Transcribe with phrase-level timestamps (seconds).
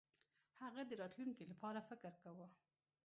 [0.61, 2.47] هغه د راتلونکي لپاره فکر کاوه.